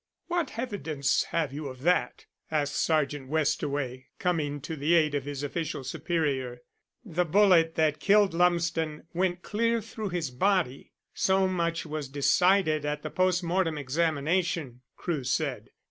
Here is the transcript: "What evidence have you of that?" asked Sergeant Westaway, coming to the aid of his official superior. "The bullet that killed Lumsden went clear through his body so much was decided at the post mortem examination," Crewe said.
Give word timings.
"What 0.29 0.57
evidence 0.57 1.25
have 1.25 1.53
you 1.53 1.67
of 1.67 1.83
that?" 1.83 2.25
asked 2.49 2.73
Sergeant 2.75 3.29
Westaway, 3.29 4.05
coming 4.17 4.59
to 4.61 4.75
the 4.75 4.95
aid 4.95 5.13
of 5.13 5.25
his 5.25 5.43
official 5.43 5.83
superior. 5.83 6.63
"The 7.05 7.23
bullet 7.23 7.75
that 7.75 7.99
killed 7.99 8.33
Lumsden 8.33 9.03
went 9.13 9.43
clear 9.43 9.79
through 9.79 10.09
his 10.09 10.31
body 10.31 10.91
so 11.13 11.47
much 11.47 11.85
was 11.85 12.09
decided 12.09 12.83
at 12.83 13.03
the 13.03 13.11
post 13.11 13.43
mortem 13.43 13.77
examination," 13.77 14.81
Crewe 14.95 15.23
said. 15.23 15.69